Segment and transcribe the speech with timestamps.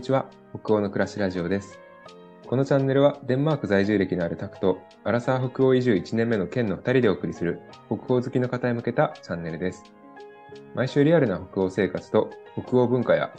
[0.00, 0.30] にちは。
[0.54, 1.78] 北欧の暮らしラジオです。
[2.46, 9.84] このチャンネルはデンマーク在住歴のあるタクと、アラサー北欧移住1年目の県の2人でお送りする北欧好きの方へ向けたチャンネルです。
[10.74, 12.30] 毎週リアルな北欧生活と
[12.66, 13.30] 北欧文化や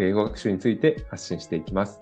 [0.00, 2.00] 英語学習について発信していきます。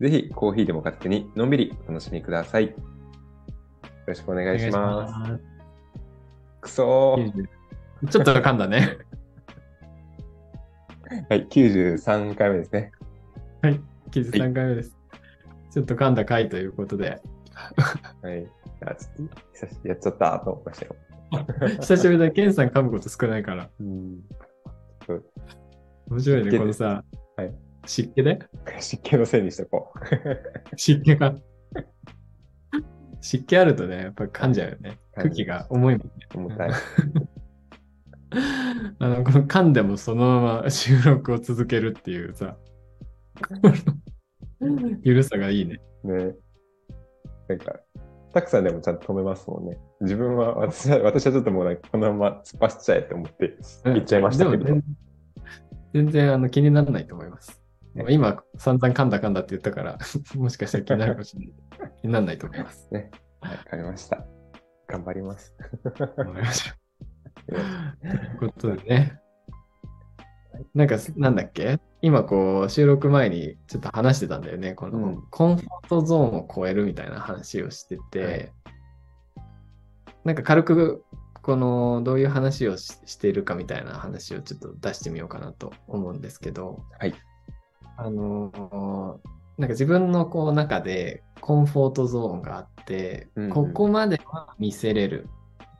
[0.00, 2.66] ぜひコーヒーでも片手にのんびりお楽しみください。
[2.66, 2.74] よ
[4.06, 5.40] ろしくお願いします。
[6.60, 7.18] くそ
[8.10, 8.98] ちょっと噛んだね。
[11.30, 12.92] はい、93回目ですね。
[13.62, 13.78] はい、
[14.10, 14.96] 93回目です。
[15.70, 17.20] ちょっと噛んだ回ということで、
[18.22, 18.46] はい。
[18.86, 19.26] あちょ
[19.66, 20.96] っとやっちゃったと思いましたよ。
[21.80, 23.68] 久しぶりだ、ケンさん噛むこと少ないから。
[23.78, 24.20] うん。
[26.08, 27.04] 面白いね、このさ、
[27.36, 27.54] はい
[27.86, 28.38] 湿気で？
[28.78, 29.98] 湿気のせいにしとこう。
[30.76, 31.34] 湿気が。
[33.20, 34.98] 湿気あるとね、やっぱり噛んじゃうよね。
[35.14, 36.12] 空気が重いもんね。
[36.34, 36.70] 重たい。
[38.98, 42.56] あの、この噛んでもそのまま収録を続けるっていうさ、
[45.02, 45.80] ゆるさがいいね。
[46.04, 46.34] ね。
[47.48, 47.80] なんか、
[48.32, 49.78] たくさんでもちゃんと止めますもんね。
[50.00, 54.64] 自分は、私は、私はちょっともうなんかこのまま突っ走っちゃえって思ってうん言っちゃいましたけど。
[54.64, 54.84] でも全
[55.92, 57.60] 全然あの気にならないと思います。
[57.94, 59.98] ね今、散々噛んだ噛んだって言ったから、
[60.36, 61.92] もしかしたら気になるかもしれない。
[62.00, 62.88] 気にならないと思います。
[62.92, 63.10] ね。
[63.40, 64.24] はい、わかりました。
[64.86, 65.54] 頑張ります。
[65.98, 66.76] わかりました。
[67.46, 69.19] ということでね。
[70.74, 71.78] なんか、なんだっけ？
[72.02, 74.74] 今こう、収録前にちょっと話してたんだよね。
[74.74, 78.52] こうのん、コンフォートゾーンを超えるみたいな話をしてて、はい。
[80.24, 81.04] なんか軽く、
[81.42, 87.14] この、どういう話をししているかみたいな話をちょっと出してみようかなと思うんですけど、はい。
[87.96, 93.50] あのーなんか自分のこう中でコンフォートゾーンがあって、うんうん。
[93.50, 95.28] ここまでは見せれる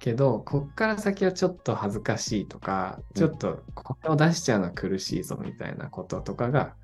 [0.00, 3.20] けど、こっから先はちょっと恥ずかしいとか、うん。
[3.20, 6.74] ちょっとこれを出しちゃうのは苦しいぞみたいなこととかが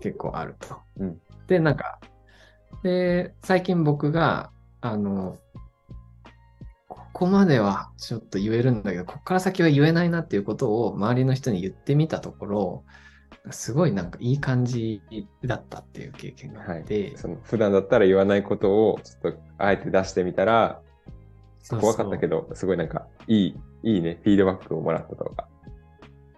[0.00, 0.76] 結構あると。
[0.98, 1.20] うん。
[1.46, 2.00] で、なんか、
[2.82, 4.50] で、最近僕が、
[4.80, 5.38] あの、
[6.88, 12.84] ここまではちょっと言えるんだけど、ここから先は言えないなっていうことを周りの人に言ってみたところ、
[13.50, 15.02] すごいなんかいい感じ
[15.44, 20.80] だったっていう経験があって、その普段だったら言わないことをちょっとあえて出してみたら、
[21.68, 25.48] 怖かったけど、すごいなんかいい、いいね、フィードバックをもらったとか。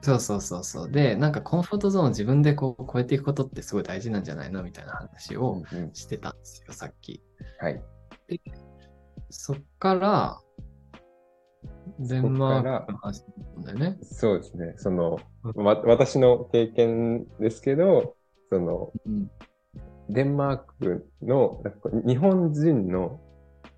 [0.03, 0.91] そうそうそうそう。
[0.91, 7.22] で、なんかコンフォートゾーンを自分でこう超えていくことってすごい大事なんじゃないのみたいな話をうんうんしてたんですよ、さっき。
[7.59, 7.82] はい。
[9.31, 10.38] そっから、
[11.98, 13.25] デンマークの話
[13.56, 13.98] なんだよね。
[14.03, 14.75] そうですね。
[14.76, 18.15] その、うわ私の経験ですけど、
[18.50, 19.31] その、うん
[20.09, 21.60] デンマークの、
[22.06, 23.20] 日本人の、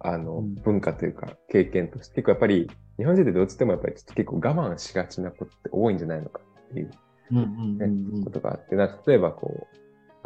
[0.00, 0.54] あの、うん。
[0.56, 6.90] 文化というか、経験として、結構やっぱり、日本人ってどっちでもやっぱりちょっと結構我慢しがちなことって多いんじゃないのかっていう
[7.30, 9.76] うんうんうんうんことがあって、なんか例えばこう、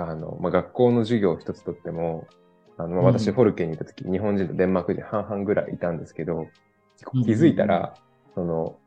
[0.03, 2.29] あの、まあ、学校の授業を一つとっても、
[2.79, 3.19] あの、まあうん。
[3.19, 6.51] 私、フォルケンにいた時、日本人とデンマーク人半々ぐらいいたんですけど、
[6.99, 7.95] 結構気づいたら、
[8.35, 8.79] その、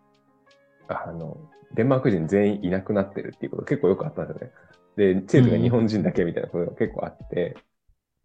[0.87, 1.37] あの、
[1.73, 4.53] デンマーク人全員いなくなってるっていうこと結構よくあったんですよね。
[4.95, 7.57] で、生徒が日本人だけみたいなことが結構あって、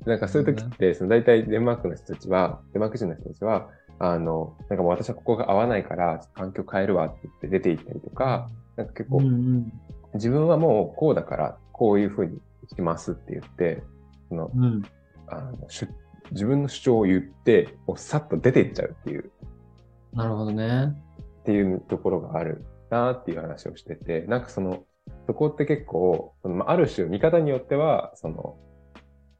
[0.06, 3.68] なんかそういう時って、その大体デンマークの人たちは、デンマーク人の人たちは、
[3.98, 9.72] あの、なんかもう私はここが合わないから、環境変えるわって言って出て行ったりとか、なんか結構うんうん。
[10.14, 12.40] 自分はもうこうだから、こういうふうに
[12.74, 13.82] しますって言って、
[14.28, 14.82] そのうん。
[15.28, 15.68] あの
[16.32, 19.30] 自分の主張を言って、もうさっと出ていっちゃうっていう、
[20.12, 20.94] なるほどね。
[21.40, 24.84] っていうところがあるなっていう話をしてて、なんかその、
[25.26, 28.56] そこって結構、そのまあある種見方によっては、その、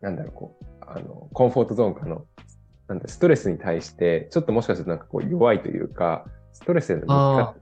[0.00, 2.26] なんだろう、こう、あの、コンフォートゾーンかの、
[2.88, 6.86] なんだ、ストレスに対して、ちょっともしかするとなんかこう弱いというか、ストレス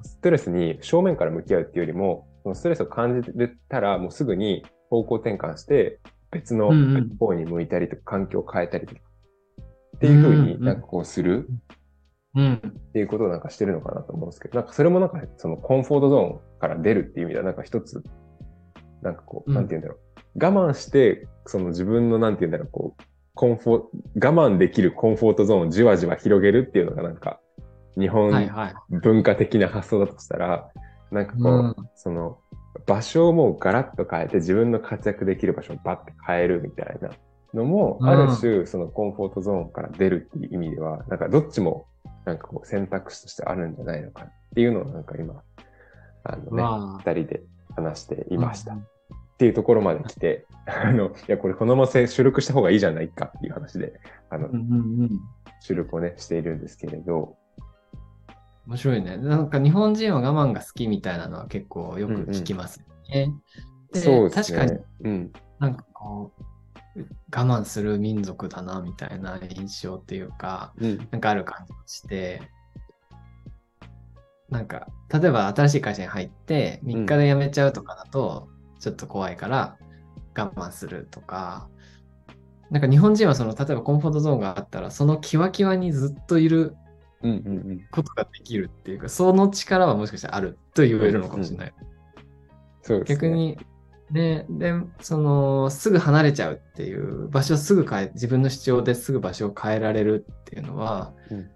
[0.03, 6.01] ストレスに正面から向き合うっていうよりも、そのストレスを感じてたら、もうすぐに方向転換して、
[6.31, 6.71] 別の
[7.19, 9.01] 方に向いたりとか、環境を変えたりとか、
[9.97, 11.49] っていうふうになんかこうする
[12.35, 12.55] うん。
[12.55, 18.03] っていうことをなんかしてるのかなと思うんですけど、なんかそれもなんかそのコンフォートゾーンから出るっていう意味ではなんか一つ、
[19.03, 19.99] なんかこう、うんなんて言うんだろう。
[20.35, 23.03] 我慢して、その自分のなんて言うんだろう、こう、
[23.35, 27.41] コンフォ、我慢できるコンフォートゾーンをじわじわ広げるっていうのがなんか、
[27.97, 28.75] 日本はいはい。
[28.91, 30.69] 文化的な発想だとしたら、
[31.11, 32.39] なんかこう、うんその、
[32.87, 37.11] 場所をもうガラッと変えて自分の活躍できる場所をバッて変えるみたいな
[37.55, 41.87] のも、うんある種、そのコンフォートゾーンから出るっていう意味では、なんかどっちも、
[42.25, 45.43] なんかこう選択肢としてあるんじゃないのかっていうのをなんか今、
[46.25, 47.43] あのね、ま二人で
[47.75, 48.75] 話していました。
[48.75, 48.87] うん
[49.39, 54.01] っていうところまで来て、あの、いや、これこのまま収録した方がいいじゃないかっていう話で、
[54.31, 55.21] あのうん、うんうん。
[55.61, 57.37] 収録をね、しているんですけれど、
[58.67, 59.17] 面白いね。
[59.17, 63.33] なんか日本人は我慢が好きみたいなのは結構よく聞きますよね。
[63.93, 64.59] でそうですね。
[64.59, 65.33] 確かにうん。
[65.61, 66.33] なんかこ
[66.97, 71.09] う、我慢する民族だなみたいな印象っていうか、うん。
[71.13, 72.43] なんかある感じがして、
[74.51, 78.49] なんか、例えば新しい会社に入って3日で辞めちゃうとかだと、
[78.81, 79.77] ちょっと怖いから
[80.37, 81.69] 我慢するとか、
[82.71, 86.77] なんか日本人はその、例えばコンフォートゾーンがあったら、そのキワキワにずっといる
[87.23, 87.81] うんうんうん。
[87.91, 91.75] ことができるっていうか、その力はもしかしたらあると言えるのかもしれない。
[92.83, 93.15] そうですね。
[93.17, 93.59] 逆に、
[94.13, 101.51] ね、で、その、すぐ離れちゃうっていう、場所をすぐ変え、自分の主張ですぐ場所を変えられるっていうのは、うん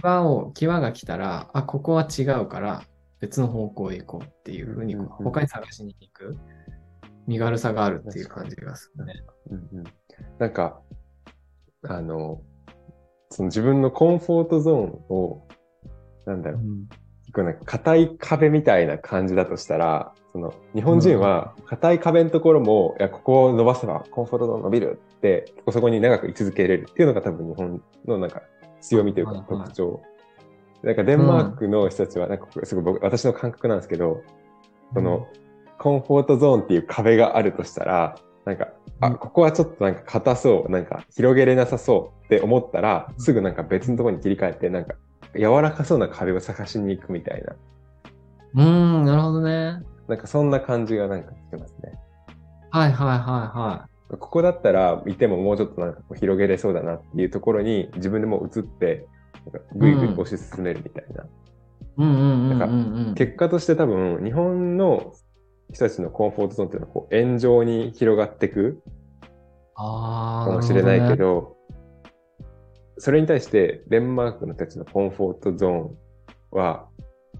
[0.00, 2.82] 際を、際が来たら、あ、ここは違うから、
[3.20, 6.36] 別の方向へ行こうっていうふうに、うんうんうん他に探しに行く、
[7.26, 9.14] 身軽さがあるっていう感じがするね。
[9.50, 9.84] うんうん。
[10.38, 10.80] なんか、
[11.82, 12.40] あの、
[13.30, 15.46] その自分のコンフォートゾーンを、
[16.26, 16.62] なんだろう、
[17.22, 28.42] 結構なんか硬い壁みたいな感じだとしたら、その日本人は硬い壁のところも、いや、ここを伸ばせばコンフォートゾーン伸びるって、そこに長く居続けれるっていうのが多分日本のなんか
[28.80, 30.02] 強みというか特徴。
[30.82, 34.22] なんかデンマークの人たちは、なんかすごい僕、私の感覚なんですけど、
[34.94, 35.28] その、
[35.78, 38.68] コンフォートゾーンっていう壁があるとしたら、なんか、
[39.00, 39.14] あ、うん。
[39.16, 44.94] ここはちょっとなんか硬そう、なんか広げれなさそうって思ったら、すぐなんか別のところに切り替えて、なんか
[45.34, 47.56] 柔らかそうな壁を探しに行くみたいな、
[48.54, 49.82] うん、うんなるほどね。
[50.08, 51.92] なんかそんな感じがなんかしてますね。
[52.70, 59.06] はいはいはいはここだったらいてももうちょっとなんか広げれそうだなっていうところに自分でも移って、
[59.74, 61.24] ぐいぐい推し進めるみたいな。
[61.24, 61.26] い。
[61.98, 63.14] うんうんうんうんなんかうん。
[63.14, 65.12] 結果として多分日本の
[65.72, 68.82] 人たちのコンフォートゾーンっていうのはこう円状に広がっていく
[69.74, 71.56] かもしれないけど、
[72.98, 75.96] それに対してデンマークの人たちのコンフォートゾーン
[76.50, 76.86] は、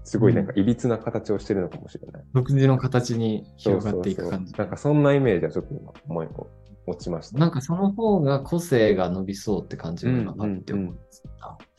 [0.03, 2.23] すごいなんかいびつな形をしてるのかもしれない。
[2.33, 4.51] 独自の形に広がっていく感じ。
[4.51, 6.47] そうそうそうなんかそんなイメージはちょっと今思いを
[6.87, 7.37] 持ちました。
[7.37, 11.23] なんかその方が個性が伸びそうって感じが今あって思います。
[11.25, 11.70] うん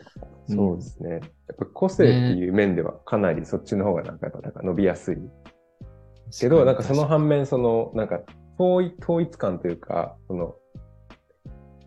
[0.48, 1.10] そうですね。
[1.10, 1.20] やっ
[1.58, 5.16] ぱ個性っていう面ではかなりそっちの方がなんかやっぱなんか伸びやすい。
[6.38, 8.20] けど、なんかその反面、そのなんか
[8.58, 10.54] 統一統一感というか、その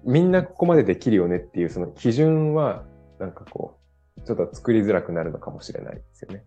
[0.06, 2.86] みんなここまでできるよねっていうその基準は
[3.20, 3.78] なんかこ
[4.18, 6.44] う、ちょっと作りづらくなるのかもしれないですよね。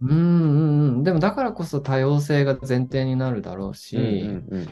[0.00, 1.02] うんうんうん。
[1.02, 4.68] でもだからこそ多様性が前提になるだろうし、うんうん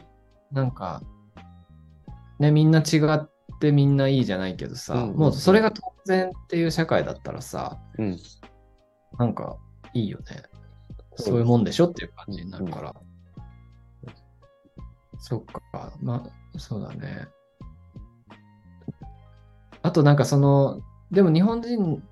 [0.51, 1.01] なんか、
[2.39, 8.19] ね、みんな違ってみんないいじゃないけどさ、うんうんうんもうそれが当然っていう社会だったらさ、うんうん
[9.17, 9.57] なんか
[9.93, 10.43] いいよね。
[11.15, 12.93] そういうもんでしょっていう感じになるから。
[15.19, 15.91] そっか。
[16.01, 16.23] ま
[16.55, 17.27] あ、そうだね。
[19.81, 22.03] あとなんかその、でも日本人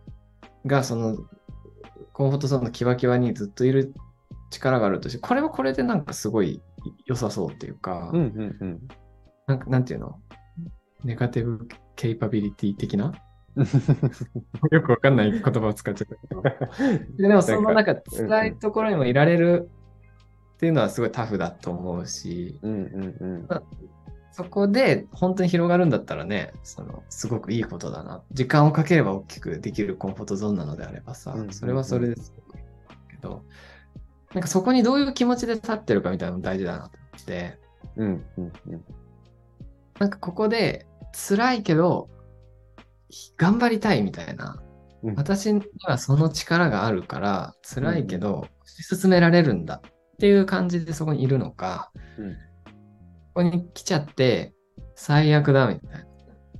[0.65, 1.17] がその、
[2.13, 3.93] コンフォートゾーンのキワキワにずっといる
[4.49, 6.61] 力があるとして、これはこれでなんかすごい
[7.05, 8.87] 良さそうっていうか、うんうんうん
[9.47, 10.19] なんかなんていうの？
[11.03, 13.13] ネガティブケイパビリティ的な？
[14.71, 16.41] よくわかんない言葉を使っちゃったけど。
[17.17, 19.69] ででもそのなんか辛いところにもいられる
[20.55, 23.47] っていうのはすごいタフだと思うし、うんうんうん。
[24.31, 28.23] そこで本当に広がるんだったらね、そのすごくいいことだな。
[28.33, 31.53] 時間をかければ大きくできるコンフォートゾーンなのであればさうんうんう、ん。
[31.53, 32.57] それはそれですごく
[33.09, 33.43] けど、
[34.33, 37.57] なんかそこにどういう気持ちで立ってるかみたいなのも大事だなと思って、
[37.95, 38.85] うんうんうん
[39.99, 42.09] なんかここで辛いけど、
[43.37, 44.61] 頑張りたいみたいな。
[44.61, 52.39] うん私にはその力があるから、辛いけど、推し進められるんだっていう感じでそこにいるのか、うんこ
[53.35, 54.53] こに来ちゃって、
[54.95, 56.07] 最悪だみたい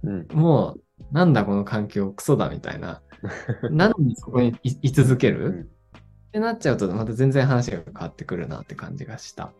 [0.04, 0.36] うんな。
[0.36, 3.01] もう、なんだこの環境、クソだみたいな。
[3.72, 9.54] なのにそこにい居続ける、うんってなっちゃうと、また全然話が変わってくるなって感じがした。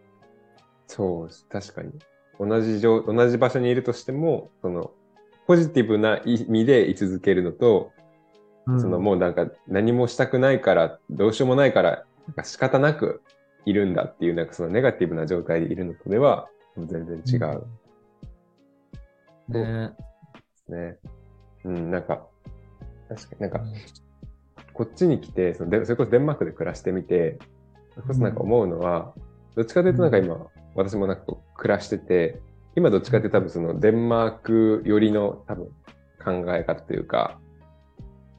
[0.88, 1.92] そう確かに。
[2.40, 4.92] 同じ状、同じ場所にいるとしても、その、
[5.48, 7.92] ポジティブな意味で居続けるのと、
[8.66, 13.22] そのもうなんか何もしたくないから、どうしようもないから、なんか仕方なく
[13.66, 17.64] いるんだっていう、なんかそのネガティブな状態でいるのとでは、全然違う。
[19.50, 19.92] ね。
[19.94, 20.98] ですね。
[21.64, 22.26] うん、なんか、
[23.08, 23.62] 確かになんか、
[24.74, 27.38] こっちに来て、そのでそれこそデンマークで暮らしてみて、
[27.94, 29.14] それこそなんか思うのは、
[29.56, 32.42] どっちかというとなんか今、私もなんかこう暮らしてて、
[32.76, 35.68] 今どっちかというと多分そのデンマーク寄りの多分
[36.24, 37.40] 考え方というか、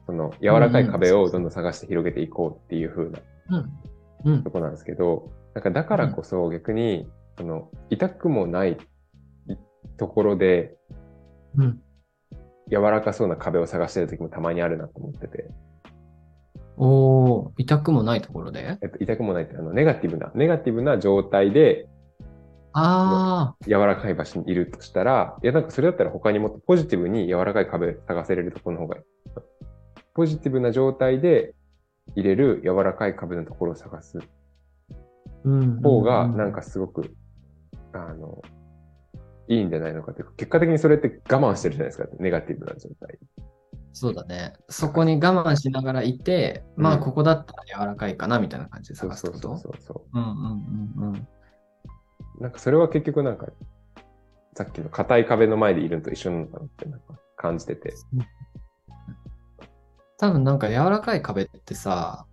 [0.05, 3.19] その柔らかい壁をどんどん探して広げていこうっていう風な
[4.43, 4.51] と。
[4.51, 8.77] こなんですけど、なんかだからこそ逆に、その痛くもない
[9.97, 10.75] ところで
[11.55, 11.81] うん。
[12.69, 15.49] 柔らかそうな壁を探してる時もたまにあるなと思ってて、
[16.75, 18.77] おー、痛くもないところで？
[18.81, 21.87] えっと、痛くもないってあのネガティブな、ネガティブな状態で
[22.79, 29.03] ああ、柔らかい場所にいるとしたら、いやなんかそれだったら他にもっとポジティブに柔らかい壁探せれるところの方がいい。
[30.13, 31.55] ポジティブな状態で
[32.15, 34.19] 入れる柔らかい壁のところを探す
[35.43, 35.81] うん。
[35.81, 37.15] 方が、うんなんかすごく、
[37.93, 38.41] あの、
[39.47, 43.17] いいんじゃないのかというか、結果的にそれって我慢してるじゃないですか、ネガティブな状態。
[43.93, 44.53] そうだね。
[44.69, 49.39] そこに我慢しながらいて、まあ、うんここだったら柔らかいかなみたいな感じでそう探すこと？
[49.39, 50.29] そうそうそうそうんうん
[51.01, 51.27] うんうん。
[52.39, 52.43] う。
[52.43, 53.47] なんかそれは結局なんか、
[54.55, 57.93] さっきの硬い壁の前でいるのと一緒なのかなってなんか感じてて。
[60.17, 62.25] 多分なんか柔らかい壁ってさ、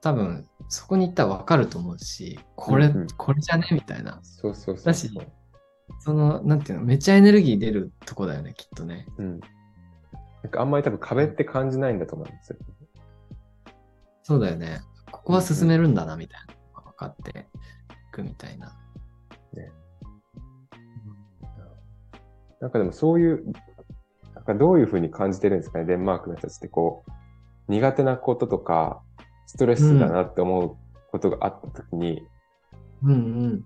[0.00, 4.20] 多分そこに行ったらわかると思うし、これ、うんうんこれじゃねみたいな。
[4.22, 5.10] そうそうそうだし
[6.00, 9.06] その、なんていうの、めっちゃエネルギー出るとこだよね、きっとね。
[9.18, 9.40] うん。
[10.42, 12.58] なんかあんまり多分壁って感じないんだと思うんですよ。
[14.22, 14.80] そうだよね。
[15.10, 16.40] ここは進めるんだな、みたい
[16.74, 18.76] な分かっていくみたいな。
[22.60, 23.44] なんかでもそういう、
[24.34, 27.10] なんかどういうふうに感じてるんですかね、デンマークの人たちってこう、
[27.72, 29.00] 苦手なこととか、
[29.46, 30.76] ストレスだなって思う
[31.10, 32.26] ことがあったときに、
[33.02, 33.64] うんうん。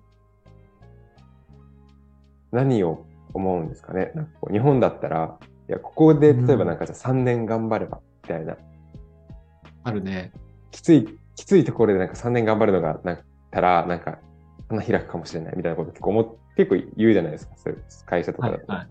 [2.51, 4.13] 何を思うんですかね？
[4.15, 8.57] なんかこう日本だったら、いや、ここで例えばなんかじゃあ3年頑張れば、みたいな、
[9.85, 10.33] あるね。
[10.71, 13.21] きつい、きついところでなんか3年頑張るのがなっ
[13.51, 14.19] たら、なんか、
[14.69, 18.67] 花開くかもしれないみたいなこと結構思っ結構言うじゃないですか、そういう会社とかだと。
[18.67, 18.89] はいはい。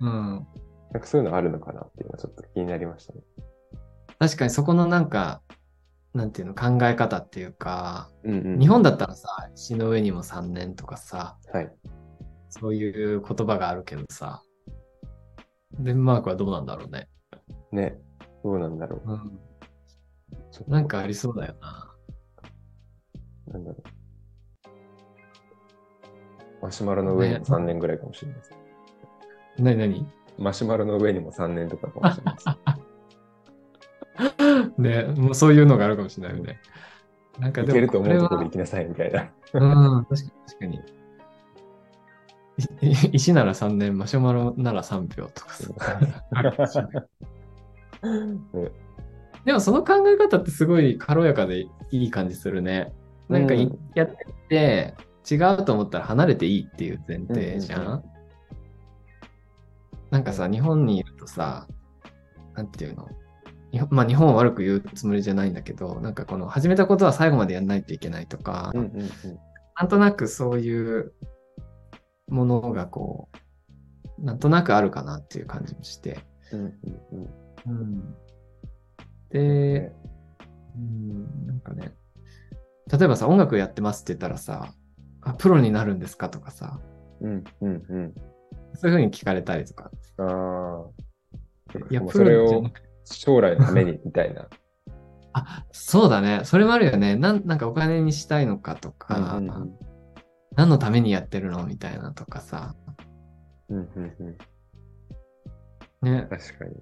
[0.00, 0.46] うん。
[0.92, 3.20] なんかそういうのあるのかなっていうのはちょっと気になりましたね。
[4.18, 5.42] 確かにそこのなんか、
[6.12, 8.58] なんていうの、考え方っていうか、うんうん。
[8.60, 11.72] 日本だったらさ、石の上にも3年とかさ、はい。
[12.50, 14.42] そういう言葉があるけどさ、
[15.80, 17.08] デンマークはどうなんだろうね。
[17.72, 17.98] ね。
[18.44, 19.12] どうなんだろう。
[19.12, 19.40] うん。
[20.68, 21.94] なんかありそうだよな。
[23.48, 23.82] なんだろう。
[26.64, 28.52] マシュマロの上にも3年ぐらいかもしれないです。
[29.58, 30.06] なになに
[30.38, 32.46] マシュマロの上にも3年とかかもしれないです。
[34.80, 36.58] ね、もうそういうのがあるかもしれないよね。
[37.38, 39.30] なんかいでもけると思うところで行きなさいみたいな。
[39.52, 40.80] うん、確かに確かに。
[42.80, 45.52] いい 石なら3年、マシュマロなら3秒とか
[49.44, 52.94] でもその考え方ってすごい軽やかでいい感じするね。
[53.28, 53.66] なんかや
[54.04, 54.16] って
[54.48, 54.94] て
[55.28, 57.80] 違うと思ったら離れていいっていう前提じゃん。
[57.80, 58.04] うんうんう
[60.10, 61.66] なんかさ、日本にいるとさ、
[62.54, 63.08] なんていうの？
[63.72, 69.10] 日本まあ日本を悪く言うつもりじゃないんだけど、なんかこの始めたことは最後までやんないといけないとか、うんうんうん。
[69.76, 71.12] なんとなくそういう
[72.28, 73.28] ものがこ
[74.18, 76.20] う、なんとなくあるかなっていう感じもして。
[76.52, 76.74] うんうん
[77.66, 78.14] うんうん、
[79.30, 79.92] で、
[80.76, 81.92] うん、なんかね、
[82.92, 84.72] 例えばさ、音楽やってますって言ったらさ、
[85.24, 86.78] あ、プロになるんですかとかさ、
[87.20, 88.14] うんうんうん。
[88.74, 89.90] そういうふうに聞かれたりとか。
[90.18, 91.04] ああ。
[91.90, 92.64] いや、それを
[93.04, 94.48] 将来のためにみたいな。
[95.32, 96.42] あ、そうだね。
[96.44, 97.16] それもあるよね。
[97.16, 99.78] なんなんかお金にしたいのかとか、うんうん
[100.56, 102.76] 何のためにやってるのみたいなとかさ。
[103.68, 104.36] うんうんうん
[106.08, 106.28] ね。
[106.30, 106.76] 確かに。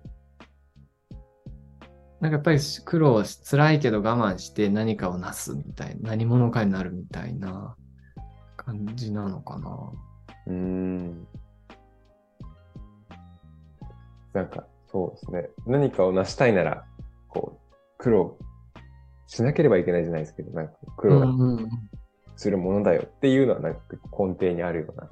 [2.20, 7.76] なんかやっぱり苦労し、辛いけど我慢して何かをなすみたいな、何者かになるみたいな
[8.64, 9.92] 感じなのかな。
[10.46, 11.26] うーん。
[14.32, 15.50] なんか、そうですね。
[15.66, 16.84] 何かを成したいなら、
[17.28, 18.38] こう、苦労
[19.26, 21.58] しなければいけないじゃないですけど、なんか苦労
[22.36, 23.80] するものだよっていうのは、なんか
[24.18, 25.08] 根底にあるような、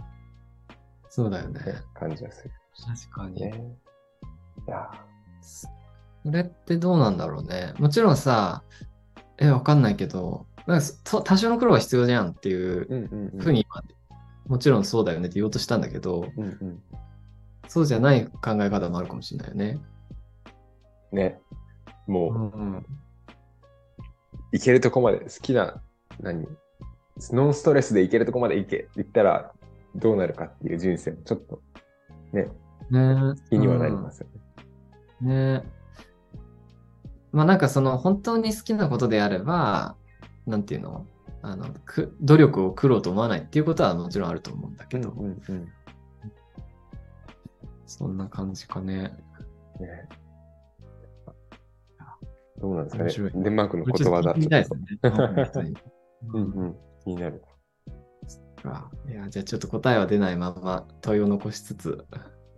[1.09, 1.61] そうだよね。
[1.61, 2.53] ね、感じがする
[3.11, 3.41] 確かに。
[3.41, 3.77] ね。
[4.67, 4.91] いや
[5.43, 5.69] そ
[6.31, 7.73] れってどうなんだろうね。
[7.79, 8.63] もちろんさ、
[9.39, 13.09] え、わかんないけど、なんかと多少の苦労は必要じゃんっていう。
[13.39, 13.67] ふうに、
[14.47, 16.83] もちろんそうだよねって言おうとしたんだけど、うんうん。
[17.69, 19.81] そうじゃない考え方もあるかもしれないよね。
[21.13, 21.41] ね。
[22.07, 22.87] もう、ん。
[24.53, 25.83] 行けるとこまで好きな、
[26.21, 26.47] 何？
[27.33, 29.53] ノンストレスで行けるとこまで行け、行ったら
[29.97, 31.61] どうなるかっていう人生もちょっと
[32.33, 32.49] ね、
[32.91, 34.41] ね気にはなりますよね。
[35.23, 35.65] うんね
[37.33, 39.97] まあなんかその本当に好きなことであれば、
[40.51, 41.07] なんていうの？
[41.43, 45.69] あのく努力を苦労と思わないっていうことはもちろんあると思うんだけど、うんうん
[47.87, 49.03] そんな感じかね。
[49.03, 50.09] ね
[52.61, 53.43] どうなんですかね。
[53.43, 54.33] デンマークのことわざ。
[54.33, 55.73] ちょっと聞いてみたいですね。
[56.33, 56.77] うんうん。
[57.03, 57.43] 気になる。
[58.63, 62.05] かいや、じゃあちょっと答えは出ないまま問いを残しつつ、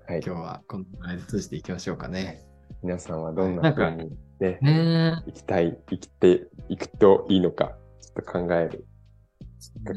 [0.07, 0.21] はい。
[0.25, 2.45] 今日はこのぐらいで通じていきましょうかね。
[2.83, 7.77] 皆さんはどんな風にね、ね生きたい、生きていくといいのか、
[8.21, 8.87] っと考える。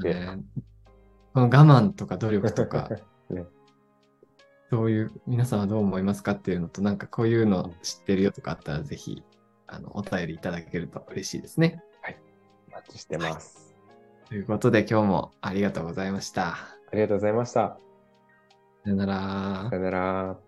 [0.05, 0.13] え。
[0.13, 0.43] ね
[1.33, 2.89] この我慢とか努力とか、
[3.29, 3.45] ね
[4.71, 9.23] どういう、皆さんはどう思いますかっていうのと、なんかこういうの知ってるよとかあったら、ぜひ、
[9.67, 11.83] あの、お便りいただけると嬉しいですね。
[12.69, 13.75] お待ちしてます。
[14.27, 16.51] ということで、今日もありがとうございました。
[16.51, 17.77] ありがとうございました。
[18.83, 19.75] さよならさ。
[19.75, 20.44] よなら。